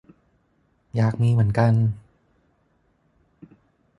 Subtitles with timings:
[0.95, 1.73] อยากมีเหมือนกัน